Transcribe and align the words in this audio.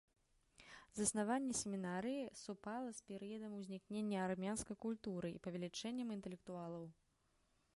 Заснаванне 0.99 1.53
семінарыі 1.59 2.23
супала 2.43 2.89
з 2.99 3.05
перыядам 3.09 3.51
узнікнення 3.59 4.17
армянскай 4.29 4.77
культуры 4.87 5.27
і 5.35 5.39
павелічэннем 5.45 6.07
інтэлектуалаў. 6.17 6.83